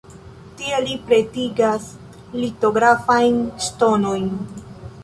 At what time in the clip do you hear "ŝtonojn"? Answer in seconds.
3.69-4.27